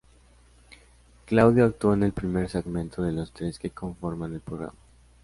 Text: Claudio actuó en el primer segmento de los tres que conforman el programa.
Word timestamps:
Claudio 1.27 1.63
actuó 1.63 1.93
en 1.93 2.01
el 2.01 2.11
primer 2.11 2.49
segmento 2.49 3.03
de 3.03 3.11
los 3.11 3.31
tres 3.31 3.59
que 3.59 3.69
conforman 3.69 4.33
el 4.33 4.39
programa. 4.41 4.73